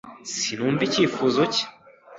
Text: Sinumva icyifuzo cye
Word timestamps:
Sinumva 0.39 0.81
icyifuzo 0.87 1.41
cye 1.53 1.63